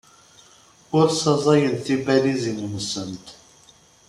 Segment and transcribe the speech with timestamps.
[0.97, 3.25] Ur ssaẓayent tibalizin-nsent.